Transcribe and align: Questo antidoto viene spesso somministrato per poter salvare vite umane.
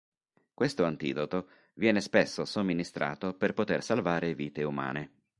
Questo 0.55 0.83
antidoto 0.83 1.49
viene 1.75 2.01
spesso 2.01 2.43
somministrato 2.43 3.35
per 3.35 3.53
poter 3.53 3.83
salvare 3.83 4.33
vite 4.33 4.63
umane. 4.63 5.11